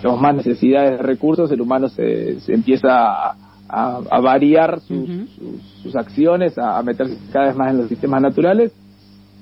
tenemos 0.00 0.20
más 0.20 0.34
necesidades 0.36 0.92
de 0.92 1.02
recursos, 1.02 1.50
el 1.50 1.60
humano 1.60 1.88
se, 1.88 2.40
se 2.40 2.54
empieza 2.54 2.88
a, 2.90 3.34
a- 3.68 4.00
a 4.10 4.20
variar 4.20 4.80
sus, 4.80 5.06
sus, 5.36 5.62
sus 5.82 5.96
acciones, 5.96 6.56
a, 6.56 6.78
a 6.78 6.82
meterse 6.82 7.16
cada 7.32 7.46
vez 7.48 7.56
más 7.56 7.70
en 7.72 7.78
los 7.78 7.88
sistemas 7.88 8.22
naturales. 8.22 8.72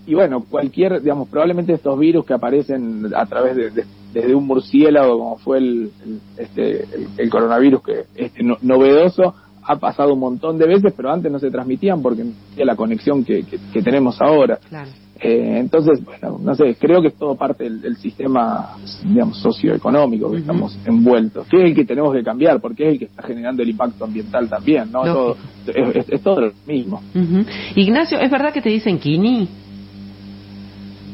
Y 0.08 0.14
bueno, 0.14 0.42
cualquier, 0.48 1.02
digamos, 1.02 1.28
probablemente 1.28 1.74
estos 1.74 1.98
virus 1.98 2.24
que 2.24 2.32
aparecen 2.32 3.04
a 3.14 3.26
través 3.26 3.54
de, 3.56 3.70
de- 3.70 3.84
desde 4.12 4.34
un 4.34 4.46
murciélago, 4.46 5.18
como 5.18 5.36
fue 5.36 5.58
el, 5.58 5.90
el- 6.04 6.20
este, 6.38 6.82
el, 6.84 7.08
el 7.18 7.28
coronavirus, 7.30 7.82
que 7.82 8.04
este 8.16 8.42
no- 8.42 8.56
novedoso, 8.62 9.34
ha 9.64 9.76
pasado 9.76 10.14
un 10.14 10.20
montón 10.20 10.56
de 10.56 10.66
veces, 10.66 10.94
pero 10.96 11.10
antes 11.12 11.30
no 11.30 11.38
se 11.38 11.50
transmitían 11.50 12.00
porque 12.00 12.24
no 12.24 12.32
había 12.54 12.64
la 12.64 12.74
conexión 12.74 13.22
que, 13.22 13.42
que- 13.42 13.58
que 13.70 13.82
tenemos 13.82 14.18
ahora. 14.22 14.58
Claro. 14.66 14.88
Eh, 15.20 15.58
entonces, 15.58 16.02
bueno, 16.04 16.38
no 16.42 16.54
sé, 16.54 16.76
creo 16.80 17.02
que 17.02 17.08
es 17.08 17.14
todo 17.16 17.34
parte 17.34 17.64
del, 17.64 17.80
del 17.82 17.96
sistema, 17.96 18.76
digamos, 19.04 19.36
socioeconómico 19.38 20.30
que 20.30 20.38
estamos 20.38 20.78
envueltos, 20.86 21.46
que 21.48 21.56
es 21.58 21.64
el 21.64 21.74
que 21.74 21.84
tenemos 21.84 22.14
que 22.14 22.22
cambiar, 22.22 22.60
porque 22.60 22.86
es 22.86 22.92
el 22.92 22.98
que 23.00 23.04
está 23.06 23.22
generando 23.24 23.62
el 23.62 23.68
impacto 23.68 24.04
ambiental 24.04 24.48
también, 24.48 24.90
¿no? 24.90 25.02
Todo, 25.02 25.36
es, 25.66 26.08
es- 26.08 26.22
todo 26.22 26.40
lo 26.40 26.52
mismo. 26.66 27.02
Ujú. 27.14 27.44
Ignacio, 27.74 28.18
¿es 28.20 28.30
verdad 28.30 28.54
que 28.54 28.62
te 28.62 28.70
dicen 28.70 28.98
Kini? 28.98 29.48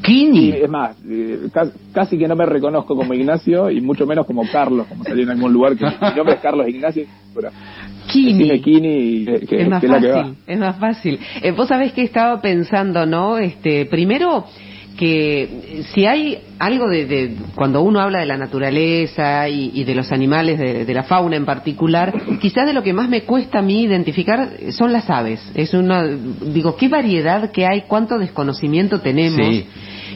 Y 0.05 0.07
Kini. 0.07 0.51
es 0.51 0.69
más, 0.69 0.97
eh, 1.09 1.49
ca- 1.53 1.71
casi 1.93 2.19
que 2.19 2.29
no 2.29 2.37
me 2.37 2.45
reconozco 2.47 2.95
como 2.95 3.15
Ignacio 3.15 3.71
y 3.71 3.81
mucho 3.81 4.07
menos 4.07 4.27
como 4.27 4.43
Carlos, 4.51 4.87
como 4.87 5.03
salió 5.05 5.23
en 5.25 5.31
algún 5.31 5.53
lugar, 5.53 5.77
que 5.77 5.85
mi 5.87 6.17
nombre 6.17 6.35
es 6.35 6.41
Carlos 6.41 6.69
Ignacio, 6.69 7.05
pero 7.35 7.49
Kini. 8.09 8.61
Kini, 8.61 9.25
que, 9.25 9.47
que- 9.47 9.63
es 9.63 9.69
más 9.69 9.81
que 9.81 9.89
la 9.89 10.01
que 10.01 10.09
va. 10.09 10.19
fácil, 10.23 10.35
es 10.47 10.59
más 10.59 10.77
fácil. 10.79 11.19
Eh, 11.43 11.51
vos 11.53 11.69
sabés 11.69 11.93
que 11.93 12.03
estaba 12.03 12.41
pensando, 12.41 13.07
¿no? 13.07 13.39
Este, 13.39 13.87
primero 13.87 14.45
que 14.99 15.43
eh, 15.43 15.83
si 15.93 16.07
hay 16.07 16.39
algo 16.61 16.87
de, 16.89 17.07
de- 17.07 17.35
cuando 17.57 17.83
uno 17.83 17.99
habla 17.99 18.21
de 18.21 18.27
la 18.27 18.37
naturaleza 18.37 19.49
y, 19.49 19.73
y 19.75 19.83
de 19.85 19.95
los 19.97 20.13
animales, 20.13 20.57
de, 20.59 20.85
de 20.85 20.95
la 20.95 21.03
fauna 21.03 21.35
en 21.37 21.45
particular, 21.45 22.15
quizás 22.41 22.67
de 22.67 22.73
lo 22.75 22.83
que 22.85 22.93
más 22.93 23.09
me 23.09 23.23
cuesta 23.23 23.59
a 23.59 23.63
mí 23.63 23.83
identificar 23.83 24.51
eh, 24.61 24.71
son 24.71 24.93
las 24.93 25.11
aves. 25.11 25.41
Es 25.57 25.75
una, 25.75 26.05
digo, 26.07 26.77
qué 26.77 26.89
variedad 26.89 27.51
que 27.51 27.67
hay, 27.67 27.83
cuánto 27.89 28.19
desconocimiento 28.19 29.01
tenemos. 29.01 29.45
Sí. 29.49 29.67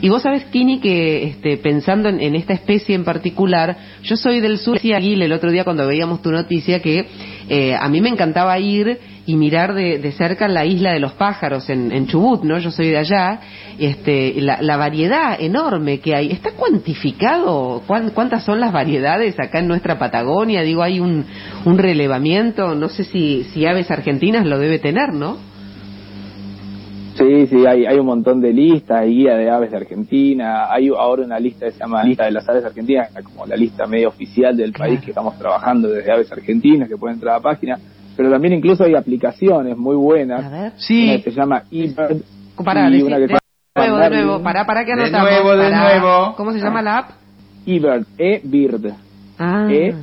Y 0.00 0.09
vos 0.09 0.23
sabés, 0.23 0.45
Kini, 0.47 0.78
que 0.81 1.25
este, 1.25 1.57
pensando 1.57 2.09
en, 2.09 2.35
esta 2.37 2.52
especie 2.52 2.95
en 2.95 3.05
particular, 3.05 3.76
yo 4.02 4.17
soy 4.17 4.40
del 4.40 4.59
sur, 4.59 4.75
decía 4.75 4.97
Aguil 4.99 5.23
el 5.23 5.33
otro 5.33 5.50
día 5.50 5.64
cuando 5.64 5.87
veíamos 5.87 6.23
tu 6.23 6.31
noticia 6.31 6.81
que 6.81 7.07
eh, 7.49 7.75
a 7.75 7.88
mí 7.88 8.00
me 8.00 8.09
encantaba 8.09 8.59
ir 8.59 8.99
y 9.26 9.37
mirar 9.37 9.75
de, 9.75 9.99
de 9.99 10.12
cerca 10.12 10.49
la 10.49 10.64
isla 10.64 10.93
de 10.93 11.00
los 11.00 11.12
pájaros 11.12 11.69
en, 11.69 11.93
en 11.93 12.07
Chubut, 12.07 12.45
¿no? 12.45 12.59
Yo 12.59 12.71
soy 12.71 12.88
de 12.88 12.99
allá, 12.99 13.40
este, 13.78 14.40
la, 14.40 14.59
la 14.62 14.76
variedad 14.76 15.37
enorme 15.40 16.00
que 16.00 16.14
hay. 16.14 16.31
¿Está 16.31 16.52
cuantificado 16.52 17.83
cuán- 17.87 18.11
cuántas 18.11 18.45
son 18.45 18.61
las 18.61 18.73
variedades 18.73 19.35
acá 19.38 19.59
en 19.59 19.69
nuestra 19.69 19.99
Patagonia? 19.99 20.62
Digo, 20.62 20.83
hay 20.83 21.00
un, 21.00 21.26
un 21.64 21.78
relevamiento, 21.78 22.75
no 22.75 22.88
sé 22.88 23.05
si, 23.05 23.45
si 23.52 23.67
Aves 23.67 23.90
Argentinas 23.90 24.47
lo 24.47 24.59
debe 24.59 24.78
tener, 24.78 25.12
¿no? 25.12 25.37
Sí, 27.19 27.47
sí, 27.49 27.67
hay, 27.67 27.85
hay 27.85 27.99
un 27.99 28.07
montón 28.07 28.41
de 28.41 28.53
listas, 28.53 29.01
hay 29.03 29.15
guía 29.15 29.35
de 29.35 29.51
aves 29.51 29.71
de 29.73 29.77
Argentina, 29.79 30.73
hay 30.73 30.89
ahora 30.89 31.25
una 31.25 31.39
lista 31.41 31.67
que 31.67 31.73
se 31.73 31.81
llama 31.81 32.05
Lista 32.05 32.25
de 32.25 32.31
las 32.31 32.49
Aves 32.49 32.65
Argentinas, 32.65 33.11
como 33.25 33.45
la 33.47 33.57
lista 33.57 33.87
medio 33.87 34.09
oficial 34.09 34.57
del 34.57 34.73
Claro. 34.73 34.91
país 34.93 35.01
que 35.05 35.11
estamos 35.11 35.37
trabajando 35.39 35.89
desde 35.89 36.13
Aves 36.13 36.31
Argentinas, 36.31 36.89
que 36.89 36.97
pueden 36.97 37.17
entrar 37.17 37.35
a 37.35 37.39
la 37.39 37.43
página, 37.43 37.79
pero 38.17 38.31
también 38.31 38.55
incluso 38.55 38.85
hay 38.85 38.95
aplicaciones 38.95 39.77
muy 39.77 39.97
buenas, 39.97 40.45
A 40.45 40.49
ver. 40.49 40.73
Sí. 40.77 41.05
una 41.11 41.23
que 41.23 41.31
se 41.31 41.37
llama 41.37 41.63
eBird 41.71 42.23
Pará, 42.65 42.91
y 42.91 43.03
una 43.03 43.17
que 43.17 43.23
de 43.23 43.29
se 43.29 43.35
llama 43.35 43.41
nuevo, 43.77 43.99
de 43.99 44.11
nuevo, 44.11 44.43
pará, 44.43 44.67
pará 44.67 44.85
que 44.85 44.95
De 44.97 45.03
anotamos. 45.03 45.31
nuevo, 45.31 45.51
de 45.57 45.71
pará. 45.71 46.01
nuevo. 46.01 46.35
¿Cómo 46.37 46.53
se 46.53 46.59
llama 46.59 46.83
la 46.83 46.99
app? 46.99 47.11
eBird, 47.67 48.07
E-Bird, 48.17 48.93
Ah. 49.39 49.69
E 49.71 49.95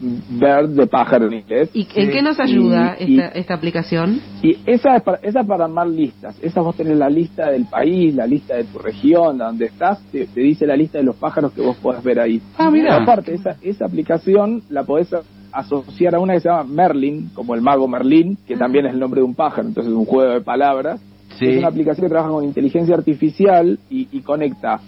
Bird 0.00 0.70
de 0.70 0.86
pájaro 0.86 1.26
en 1.26 1.34
inglés. 1.34 1.70
¿Y 1.72 1.86
en 1.94 2.10
qué 2.10 2.22
nos 2.22 2.38
ayuda 2.38 2.96
Y- 3.00 3.14
y- 3.14 3.18
esta, 3.20 3.38
esta 3.38 3.54
aplicación? 3.54 4.20
Y 4.42 4.56
esa 4.66 4.96
es, 4.96 5.02
para, 5.02 5.18
esa 5.22 5.40
es 5.40 5.46
para 5.46 5.64
armar 5.64 5.88
listas. 5.88 6.36
Esa 6.42 6.60
vos 6.60 6.76
tenés 6.76 6.96
la 6.98 7.08
lista 7.08 7.50
del 7.50 7.64
país, 7.66 8.14
la 8.14 8.26
lista 8.26 8.56
de 8.56 8.64
tu 8.64 8.78
región, 8.78 9.38
donde 9.38 9.66
estás, 9.66 10.00
te, 10.12 10.26
te 10.26 10.40
dice 10.40 10.66
la 10.66 10.76
lista 10.76 10.98
de 10.98 11.04
los 11.04 11.16
pájaros 11.16 11.52
que 11.52 11.62
vos 11.62 11.76
podés 11.76 12.02
ver 12.04 12.20
ahí. 12.20 12.40
Ah. 12.58 12.68
Pero 12.70 12.92
aparte, 12.92 13.34
esa, 13.34 13.56
esa 13.62 13.86
aplicación 13.86 14.62
la 14.68 14.84
podés 14.84 15.08
asociar 15.52 16.14
a 16.14 16.18
una 16.20 16.34
que 16.34 16.40
se 16.40 16.48
llama 16.50 16.64
Merlin, 16.64 17.30
como 17.32 17.54
el 17.54 17.62
mago 17.62 17.88
Merlin, 17.88 18.36
que 18.46 18.56
también 18.56 18.86
es 18.86 18.92
el 18.92 19.00
nombre 19.00 19.20
de 19.20 19.26
un 19.26 19.34
pájaro, 19.34 19.68
entonces 19.68 19.90
es 19.92 19.98
un 19.98 20.04
juego 20.04 20.32
de 20.34 20.40
palabras. 20.42 21.00
Sí. 21.38 21.46
Es 21.46 21.58
una 21.58 21.68
aplicación 21.68 22.06
que 22.06 22.10
trabaja 22.10 22.30
con 22.32 22.44
inteligencia 22.44 22.94
artificial 22.94 23.78
y, 23.90 24.08
y 24.12 24.20
conecta 24.20 24.80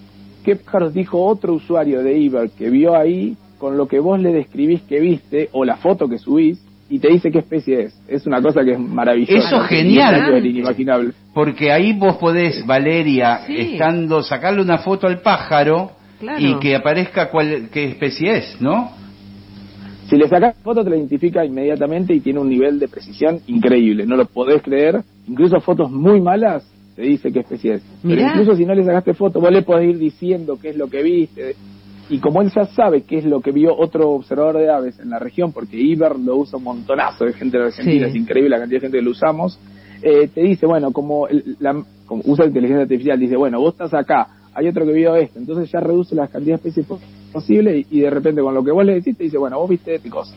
qué 0.43 0.55
pájaros 0.55 0.93
dijo 0.93 1.23
otro 1.25 1.53
usuario 1.53 2.01
de 2.01 2.17
Iber 2.17 2.49
que 2.51 2.69
vio 2.69 2.95
ahí 2.95 3.35
con 3.59 3.77
lo 3.77 3.87
que 3.87 3.99
vos 3.99 4.19
le 4.19 4.33
describís 4.33 4.81
que 4.83 4.99
viste 4.99 5.49
o 5.51 5.63
la 5.65 5.77
foto 5.77 6.07
que 6.07 6.17
subís 6.17 6.59
y 6.89 6.97
te 6.97 7.09
dice 7.09 7.29
qué 7.29 7.39
especie 7.39 7.83
es. 7.83 8.01
Es 8.07 8.25
una 8.25 8.41
cosa 8.41 8.63
que 8.63 8.71
es 8.71 8.79
maravillosa. 8.79 9.37
Eso 9.47 9.61
es 9.63 9.69
genial. 9.69 10.43
Inimaginable. 10.43 11.11
Porque 11.35 11.71
ahí 11.71 11.93
vos 11.93 12.17
podés, 12.17 12.65
Valeria, 12.65 13.41
Sí. 13.45 13.55
estando, 13.57 14.23
sacarle 14.23 14.61
una 14.63 14.79
foto 14.79 15.05
al 15.05 15.21
pájaro 15.21 15.91
Claro. 16.19 16.39
y 16.39 16.57
que 16.59 16.75
aparezca 16.75 17.29
cuál, 17.29 17.69
qué 17.71 17.85
especie 17.85 18.37
es, 18.37 18.59
¿no? 18.59 18.91
Si 20.09 20.17
le 20.17 20.27
sacás 20.27 20.55
foto 20.63 20.83
te 20.83 20.89
la 20.89 20.97
identifica 20.97 21.45
inmediatamente 21.45 22.15
y 22.15 22.19
tiene 22.21 22.39
un 22.39 22.49
nivel 22.49 22.79
de 22.79 22.87
precisión 22.87 23.39
increíble. 23.45 24.07
No 24.07 24.15
lo 24.15 24.25
podés 24.25 24.63
creer. 24.63 25.01
Incluso 25.27 25.59
fotos 25.59 25.91
muy 25.91 26.19
malas 26.19 26.67
te 26.95 27.03
dice 27.03 27.31
qué 27.31 27.41
especie 27.41 27.75
es. 27.75 27.83
Pero 28.01 28.19
incluso 28.21 28.55
si 28.55 28.65
no 28.65 28.73
le 28.73 28.83
sacaste 28.83 29.13
foto, 29.13 29.39
vos 29.39 29.51
le 29.51 29.61
podés 29.61 29.91
ir 29.91 29.99
diciendo 29.99 30.57
qué 30.59 30.69
es 30.69 30.75
lo 30.77 30.89
que 30.89 31.03
viste. 31.03 31.55
Y 32.09 32.19
como 32.19 32.41
él 32.41 32.51
ya 32.55 32.65
sabe 32.65 33.03
qué 33.03 33.19
es 33.19 33.25
lo 33.25 33.39
que 33.41 33.51
vio 33.51 33.75
otro 33.77 34.09
observador 34.11 34.57
de 34.57 34.69
aves 34.71 34.99
en 34.99 35.09
la 35.11 35.19
región, 35.19 35.51
porque 35.53 35.77
Iber 35.77 36.17
lo 36.19 36.37
usa 36.37 36.57
un 36.57 36.63
montonazo 36.63 37.25
de 37.25 37.33
gente 37.33 37.57
de 37.57 37.65
Argentina, 37.65 38.05
Sí. 38.05 38.11
es 38.11 38.15
increíble 38.15 38.49
la 38.49 38.59
cantidad 38.59 38.77
de 38.77 38.87
gente 38.87 38.97
que 38.97 39.03
lo 39.03 39.11
usamos, 39.11 39.59
eh, 40.01 40.27
te 40.33 40.41
dice, 40.41 40.65
bueno, 40.65 40.91
como, 40.91 41.27
el- 41.27 41.55
la, 41.59 41.83
como 42.05 42.23
usa 42.25 42.45
inteligencia 42.45 42.83
artificial, 42.83 43.19
dice, 43.19 43.35
bueno, 43.35 43.59
vos 43.59 43.73
estás 43.73 43.93
acá, 43.93 44.27
hay 44.55 44.67
otro 44.67 44.85
que 44.85 44.93
vio 44.93 45.15
esto, 45.15 45.37
entonces 45.39 45.71
ya 45.71 45.79
reduce 45.81 46.15
la 46.15 46.27
cantidad 46.27 46.53
de 46.59 46.69
especies 46.69 46.85
po- 46.87 46.99
posible 47.31 47.77
y, 47.77 47.85
y 47.91 47.99
de 48.01 48.09
repente 48.09 48.41
con 48.41 48.53
lo 48.55 48.63
que 48.63 48.71
vos 48.71 48.83
le 48.83 48.95
decís 48.95 49.15
te 49.15 49.25
dice, 49.25 49.37
bueno, 49.37 49.59
vos 49.59 49.69
viste 49.69 49.95
este 49.95 50.09
cosa. 50.09 50.35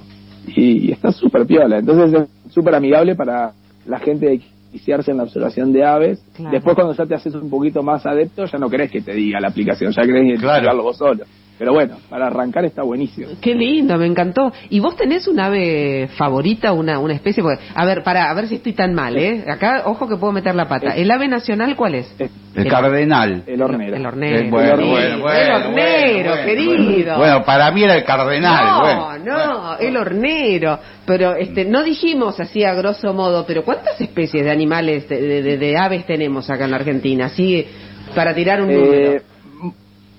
Y, 0.49 0.89
y 0.89 0.93
está 0.93 1.11
súper 1.13 1.47
piola, 1.47 1.79
entonces 1.79 2.13
es 2.21 2.53
súper 2.53 2.75
amigable 2.75 3.15
para 3.15 3.53
la 3.87 3.99
gente 4.01 4.27
de 4.27 4.41
iniciarse 4.73 5.11
en 5.13 5.17
la 5.19 5.23
observación 5.23 5.73
de 5.73 5.85
aves. 5.85 6.23
Claro. 6.35 6.51
Después 6.51 6.75
cuando 6.75 6.95
ya 6.95 7.07
te 7.07 7.15
haces 7.15 7.35
un 7.35 7.49
poquito 7.49 7.83
más 7.83 8.05
adepto, 8.05 8.45
ya 8.47 8.59
no 8.59 8.69
querés 8.69 8.91
que 8.91 9.01
te 9.01 9.13
diga 9.15 9.41
la 9.41 9.49
aplicación, 9.49 9.93
ya 9.93 10.03
querés 10.03 10.41
Claro. 10.41 10.83
vos 10.83 10.97
solo. 10.97 11.25
Pero 11.59 11.73
bueno, 11.75 11.97
para 12.11 12.27
arrancar 12.27 12.65
está 12.65 12.83
buenísimo. 12.83 13.29
Qué 13.41 13.55
lindo, 13.55 13.97
me 13.97 14.07
encantó. 14.07 14.53
¿Y 14.71 14.81
vos 14.81 14.97
tenés 14.97 15.29
un 15.29 15.39
ave 15.39 16.09
favorita, 16.17 16.73
una, 16.73 16.99
una 16.99 17.15
especie? 17.15 17.43
Porque, 17.43 17.63
a 17.75 17.85
ver, 17.85 18.03
para, 18.03 18.31
a 18.31 18.35
ver 18.35 18.49
si 18.49 18.57
estoy 18.57 18.73
tan 18.73 18.95
mal, 18.95 19.17
¿eh? 19.17 19.45
Acá, 19.49 19.83
ojo 19.85 20.09
que 20.09 20.17
puedo 20.17 20.33
meter 20.33 20.55
la 20.57 20.67
pata. 20.67 20.97
¿El 20.97 21.11
ave 21.11 21.29
nacional 21.29 21.77
cuál 21.77 21.95
es? 21.97 22.13
El 22.55 22.69
cardenal. 22.69 23.45
el 23.47 23.63
hornero. 23.63 23.97
El 23.97 24.05
hornero. 24.07 24.39
Eh, 24.39 24.51
bueno, 24.51 24.77
sí. 24.77 24.91
bueno, 24.91 25.19
bueno, 25.21 25.39
el 25.39 25.53
hornero, 25.63 26.31
bueno, 26.31 26.45
querido. 26.47 27.17
Bueno, 27.19 27.45
para 27.45 27.71
mí 27.71 27.83
era 27.85 27.95
el 27.97 28.05
cardenal. 28.05 28.65
no, 28.65 28.81
bueno. 29.07 29.25
no, 29.25 29.79
el 29.79 29.97
hornero. 29.97 30.79
Pero 31.07 31.35
este, 31.37 31.65
no 31.65 31.83
dijimos 31.85 32.41
así 32.41 32.65
a 32.65 32.75
grosso 32.75 33.13
modo, 33.15 33.45
pero 33.47 33.63
¿cuántas 33.65 34.01
especies 34.01 34.45
de 34.45 34.51
animales, 34.51 35.09
de, 35.09 35.21
de- 35.21 35.43
de- 35.43 35.59
de 35.59 35.77
aves 35.79 36.07
tenemos 36.07 36.49
acá 36.51 36.65
en 36.65 36.71
la 36.73 36.77
Argentina? 36.79 37.27
Así, 37.27 37.67
para 38.15 38.35
tirar 38.35 38.61
un 38.63 38.69
número. 38.73 38.93
Eh, 38.95 39.23
un- 39.27 39.32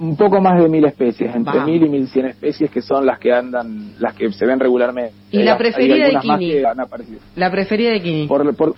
un 0.03 0.17
poco 0.17 0.41
más 0.41 0.61
de 0.61 0.67
mil 0.67 0.83
especies, 0.85 1.33
entre 1.33 1.61
mil 1.61 1.83
y 1.83 1.89
mil 1.89 2.07
cien 2.07 2.25
especies 2.25 2.69
que 2.69 2.81
son 2.81 3.05
las 3.05 3.19
que 3.19 3.31
andan, 3.31 3.93
las 3.99 4.13
que 4.13 4.31
se 4.31 4.45
ven 4.45 4.59
regularmente. 4.59 5.13
¿Y 5.31 5.43
la 5.43 5.57
preferida 5.57 6.07
de 6.07 6.19
Kini? 6.19 6.61
La 7.35 7.49
preferida 7.49 7.91
de 7.91 8.01
Kini. 8.01 8.27
Por, 8.27 8.55
por, 8.55 8.75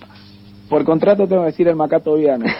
por 0.68 0.84
contrato 0.84 1.26
tengo 1.26 1.42
que 1.42 1.50
decir 1.50 1.68
el 1.68 1.76
macato 1.76 2.14
viano. 2.14 2.44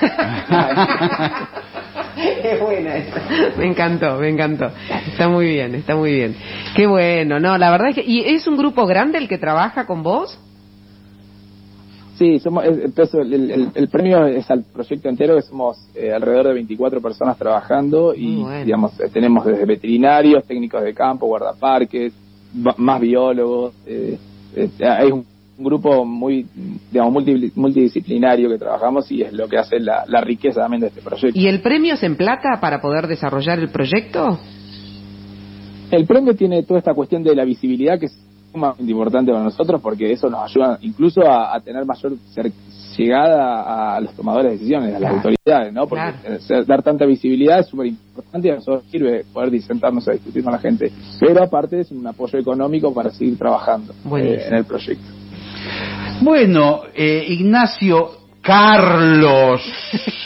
Qué 2.16 2.56
buena 2.60 2.96
esa. 2.96 3.20
Me 3.58 3.66
encantó, 3.66 4.16
me 4.16 4.28
encantó. 4.30 4.70
Está 5.06 5.28
muy 5.28 5.46
bien, 5.46 5.74
está 5.74 5.94
muy 5.94 6.12
bien. 6.12 6.34
Qué 6.74 6.86
bueno, 6.86 7.38
no, 7.38 7.58
la 7.58 7.70
verdad 7.70 7.90
es 7.90 7.96
que... 7.96 8.02
¿Y 8.02 8.20
es 8.34 8.46
un 8.46 8.56
grupo 8.56 8.86
grande 8.86 9.18
el 9.18 9.28
que 9.28 9.38
trabaja 9.38 9.86
con 9.86 10.02
vos? 10.02 10.40
Sí, 12.18 12.38
somos, 12.38 12.64
el, 12.64 13.70
el 13.74 13.88
premio 13.88 14.24
es 14.26 14.50
al 14.50 14.64
proyecto 14.64 15.08
entero, 15.08 15.36
que 15.36 15.42
somos 15.42 15.76
eh, 15.94 16.12
alrededor 16.12 16.48
de 16.48 16.54
24 16.54 17.00
personas 17.02 17.36
trabajando 17.36 18.14
y 18.14 18.36
bueno. 18.42 18.64
digamos 18.64 18.98
eh, 19.00 19.10
tenemos 19.12 19.44
desde 19.44 19.66
veterinarios, 19.66 20.44
técnicos 20.44 20.82
de 20.82 20.94
campo, 20.94 21.26
guardaparques, 21.26 22.12
más 22.78 23.00
biólogos. 23.00 23.74
eh, 23.86 24.16
eh, 24.54 24.70
hay 24.80 25.10
un, 25.12 25.26
un 25.58 25.64
grupo 25.64 26.06
muy 26.06 26.46
digamos 26.90 27.12
multi- 27.12 27.52
multidisciplinario 27.54 28.48
que 28.48 28.56
trabajamos 28.58 29.10
y 29.12 29.20
es 29.22 29.32
lo 29.34 29.46
que 29.46 29.58
hace 29.58 29.78
la, 29.78 30.04
la 30.08 30.22
riqueza 30.22 30.60
también 30.60 30.80
de 30.80 30.86
este 30.88 31.02
proyecto. 31.02 31.38
¿Y 31.38 31.48
el 31.48 31.60
premio 31.60 31.94
es 31.94 32.02
en 32.02 32.16
plata 32.16 32.58
para 32.62 32.80
poder 32.80 33.08
desarrollar 33.08 33.58
el 33.58 33.68
proyecto? 33.68 34.38
El 35.90 36.06
premio 36.06 36.34
tiene 36.34 36.62
toda 36.62 36.78
esta 36.78 36.94
cuestión 36.94 37.22
de 37.22 37.34
la 37.34 37.44
visibilidad 37.44 37.98
que 38.00 38.06
es 38.06 38.18
sumamente 38.56 38.90
importante 38.90 39.30
para 39.30 39.44
nosotros 39.44 39.80
porque 39.80 40.10
eso 40.12 40.28
nos 40.30 40.50
ayuda 40.50 40.78
incluso 40.80 41.20
a, 41.22 41.54
a 41.54 41.60
tener 41.60 41.84
mayor 41.84 42.12
llegada 42.96 43.94
a 43.96 44.00
los 44.00 44.14
tomadores 44.14 44.52
de 44.52 44.56
decisiones, 44.56 44.88
a 44.88 44.92
las 44.98 45.00
Claro. 45.00 45.16
autoridades, 45.16 45.72
¿no? 45.74 45.86
Porque 45.86 46.04
Claro. 46.22 46.34
eh, 46.36 46.38
ser- 46.40 46.64
dar 46.64 46.82
tanta 46.82 47.04
visibilidad 47.04 47.60
es 47.60 47.66
súper 47.66 47.86
importante 47.88 48.48
y 48.48 48.50
a 48.50 48.54
nosotros 48.54 48.84
sirve 48.90 49.24
poder 49.32 49.60
sentarnos 49.60 50.08
a 50.08 50.12
discutir 50.12 50.42
con 50.42 50.52
la 50.52 50.58
gente. 50.58 50.90
Pero 51.20 51.42
aparte 51.42 51.80
es 51.80 51.90
un 51.90 52.06
apoyo 52.06 52.38
económico 52.38 52.94
para 52.94 53.10
seguir 53.10 53.36
trabajando 53.36 53.92
eh, 54.16 54.46
en 54.48 54.54
el 54.54 54.64
proyecto. 54.64 55.04
Bueno, 56.22 56.80
eh, 56.94 57.24
Ignacio 57.28 58.08
Carlos 58.46 59.60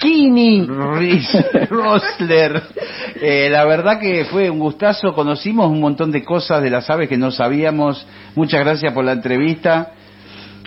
Kini. 0.00 0.66
Riz- 0.66 1.68
Rosler, 1.70 2.62
eh, 3.20 3.48
la 3.50 3.64
verdad 3.64 3.98
que 3.98 4.24
fue 4.26 4.50
un 4.50 4.58
gustazo, 4.58 5.12
conocimos 5.14 5.68
un 5.70 5.80
montón 5.80 6.12
de 6.12 6.22
cosas 6.22 6.62
de 6.62 6.70
las 6.70 6.88
aves 6.90 7.08
que 7.08 7.16
no 7.16 7.30
sabíamos, 7.30 8.06
muchas 8.34 8.60
gracias 8.64 8.92
por 8.92 9.04
la 9.04 9.12
entrevista 9.12 9.92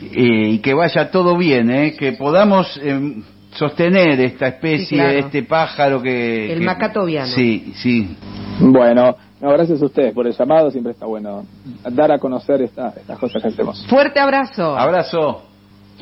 eh, 0.02 0.50
y 0.52 0.60
que 0.60 0.74
vaya 0.74 1.12
todo 1.12 1.38
bien, 1.38 1.70
eh, 1.70 1.96
que 1.98 2.14
podamos 2.14 2.80
eh, 2.84 3.22
sostener 3.54 4.20
esta 4.20 4.48
especie, 4.48 4.86
Sí, 4.88 4.96
claro. 4.96 5.20
este 5.20 5.44
pájaro 5.44 6.02
que... 6.02 6.52
El 6.54 6.60
que- 6.60 6.66
macato 6.66 7.06
viano. 7.06 7.28
Sí, 7.28 7.72
sí. 7.76 8.18
Bueno, 8.60 9.16
no, 9.40 9.50
gracias 9.52 9.82
a 9.82 9.86
ustedes 9.86 10.14
por 10.14 10.26
el 10.26 10.34
llamado, 10.34 10.72
siempre 10.72 10.94
está 10.94 11.06
bueno 11.06 11.46
dar 11.92 12.12
a 12.12 12.18
conocer 12.18 12.62
esta- 12.64 12.94
estas 13.00 13.20
cosas 13.20 13.42
que 13.42 13.50
hacemos. 13.50 13.86
Fuerte 13.88 14.20
abrazo. 14.20 14.76
Abrazo. 14.78 15.44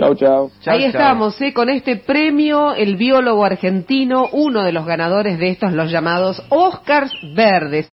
Chau, 0.01 0.15
chau. 0.15 0.51
Chau, 0.62 0.74
Ahí 0.74 0.81
chau. 0.81 0.89
estamos, 0.89 1.39
¿eh? 1.43 1.53
con 1.53 1.70
este 1.70 1.96
premio, 1.96 2.74
el 2.74 2.96
biólogo 2.96 3.46
argentino, 3.46 4.29
uno 4.31 4.63
de 4.63 4.72
los 4.72 4.84
ganadores 4.88 5.38
de 5.38 5.50
estos, 5.50 5.74
los 5.74 5.91
llamados 5.91 6.41
Oscars 6.50 7.12
Verdes. 7.36 7.88